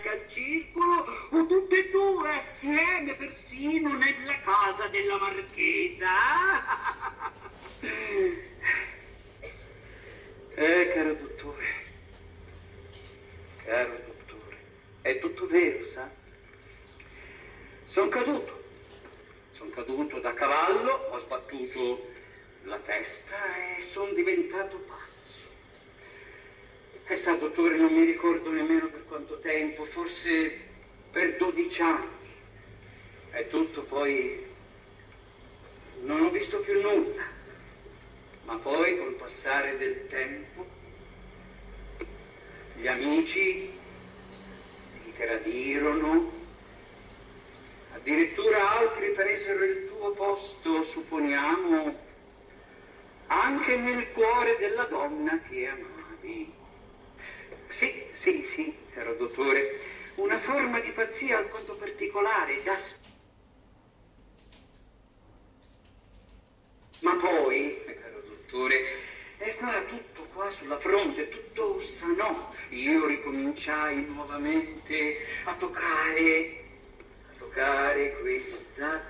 neanche 0.00 0.08
al 0.08 0.28
circolo 0.28 1.06
o 1.30 1.46
tutte 1.46 1.78
e 1.78 1.90
due 1.90 2.28
assieme 2.30 3.14
persino 3.14 3.92
nella 3.92 4.40
casa 4.40 4.88
della 4.88 5.18
marchesa. 5.18 6.08
Eh, 10.52 10.90
caro 10.92 11.14
dottore, 11.14 11.66
caro 13.64 13.98
dottore, 14.04 14.58
è 15.00 15.18
tutto 15.18 15.46
vero, 15.46 15.86
sa? 15.86 16.10
Sono 17.84 18.08
caduto, 18.08 18.62
sono 19.52 19.70
caduto 19.70 20.18
da 20.18 20.34
cavallo, 20.34 20.92
ho 21.12 21.18
sbattuto 21.20 22.10
la 22.64 22.78
testa 22.80 23.78
e 23.78 23.82
sono 23.84 24.12
diventato 24.12 24.76
pazzo. 24.80 25.39
E 27.10 27.16
sa, 27.16 27.34
dottore, 27.34 27.76
non 27.76 27.92
mi 27.92 28.04
ricordo 28.04 28.52
nemmeno 28.52 28.86
per 28.86 29.04
quanto 29.06 29.40
tempo, 29.40 29.84
forse 29.86 30.60
per 31.10 31.38
12 31.38 31.82
anni. 31.82 32.06
E 33.32 33.48
tutto 33.48 33.82
poi 33.82 34.46
non 36.02 36.22
ho 36.22 36.30
visto 36.30 36.60
più 36.60 36.80
nulla. 36.80 37.24
Ma 38.44 38.58
poi 38.58 38.96
col 38.96 39.14
passare 39.14 39.76
del 39.76 40.06
tempo 40.06 40.64
gli 42.76 42.86
amici 42.86 43.76
ti 45.02 45.12
tradirono, 45.12 46.30
addirittura 47.92 48.78
altri 48.78 49.10
presero 49.10 49.64
il 49.64 49.88
tuo 49.88 50.12
posto, 50.12 50.84
supponiamo, 50.84 51.98
anche 53.26 53.76
nel 53.78 54.12
cuore 54.12 54.56
della 54.60 54.84
donna 54.84 55.40
che 55.40 55.66
amavi. 55.66 56.58
Sì, 57.70 58.04
sì, 58.12 58.44
sì, 58.54 58.74
caro 58.92 59.14
dottore, 59.14 59.78
una 60.16 60.40
forma 60.40 60.80
di 60.80 60.90
pazzia 60.90 61.38
alquanto 61.38 61.76
particolare, 61.76 62.60
da 62.62 62.76
Ma 67.00 67.16
poi, 67.16 67.82
caro 68.02 68.20
dottore, 68.26 68.84
e 69.38 69.54
qua 69.54 69.82
tutto 69.84 70.24
qua 70.34 70.50
sulla 70.50 70.78
fronte, 70.80 71.28
tutto 71.28 71.80
sanò. 71.80 72.50
Io 72.70 73.06
ricominciai 73.06 74.04
nuovamente 74.04 75.18
a 75.44 75.54
toccare, 75.54 76.64
a 77.30 77.38
toccare 77.38 78.18
questa, 78.20 79.02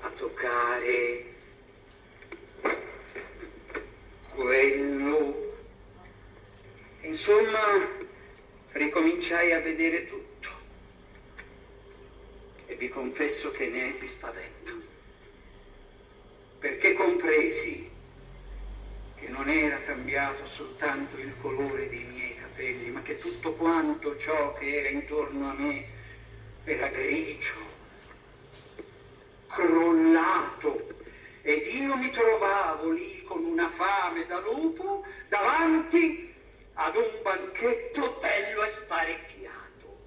a 0.00 0.10
toccare 0.10 1.36
Insomma, 7.28 7.86
ricominciai 8.72 9.52
a 9.52 9.60
vedere 9.60 10.06
tutto. 10.06 10.48
E 12.64 12.74
vi 12.76 12.88
confesso 12.88 13.50
che 13.50 13.68
ne 13.68 13.88
ebbi 13.88 14.08
spavento. 14.08 14.72
Perché 16.58 16.94
compresi 16.94 17.90
che 19.16 19.28
non 19.28 19.46
era 19.50 19.78
cambiato 19.82 20.46
soltanto 20.46 21.18
il 21.18 21.34
colore 21.42 21.90
dei 21.90 22.04
miei 22.04 22.34
capelli, 22.34 22.88
ma 22.88 23.02
che 23.02 23.18
tutto 23.18 23.52
quanto 23.52 24.16
ciò 24.16 24.54
che 24.54 24.78
era 24.78 24.88
intorno 24.88 25.50
a 25.50 25.52
me 25.52 25.84
era 26.64 26.86
grigio, 26.86 27.56
crollato, 29.48 30.96
ed 31.42 31.66
io 31.66 31.94
mi 31.94 32.10
trovavo 32.10 32.88
lì 32.88 33.22
con 33.24 33.44
una 33.44 33.68
fame 33.68 34.24
da 34.24 34.40
lupo 34.40 35.04
davanti 35.28 36.36
ad 36.88 36.96
un 36.96 37.20
banchetto 37.22 38.16
bello 38.18 38.64
e 38.64 38.68
sparecchiato. 38.68 39.98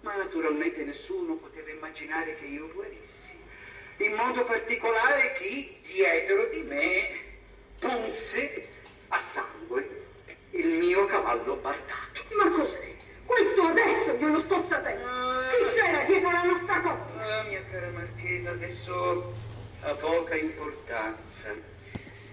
Ma 0.00 0.16
naturalmente 0.16 0.82
nessuno 0.84 1.36
poteva 1.36 1.70
immaginare 1.70 2.34
che 2.36 2.46
io 2.46 2.68
guarissi, 2.72 3.38
in 3.98 4.14
modo 4.14 4.44
particolare 4.44 5.34
chi 5.34 5.80
dietro 5.82 6.46
di 6.46 6.62
me 6.62 7.08
punse 7.78 8.68
a 9.08 9.20
sangue 9.32 10.04
il 10.50 10.66
mio 10.66 11.06
cavallo 11.06 11.54
bardato. 11.54 12.24
Ma 12.36 12.50
cos'è? 12.50 12.94
Questo 13.24 13.62
adesso 13.62 14.10
io 14.12 14.28
lo 14.28 14.40
sto 14.40 14.66
sapendo. 14.68 15.06
Ah. 15.06 15.48
Chi 15.48 15.78
c'era 15.78 16.02
dietro 16.04 16.30
la 16.32 16.42
nostra 16.42 16.80
coppia? 16.80 17.38
Ah, 17.38 17.42
mia 17.44 17.62
cara 17.70 17.90
marchesa, 17.90 18.50
adesso 18.50 19.34
ha 19.82 19.94
poca 19.94 20.34
importanza. 20.34 21.74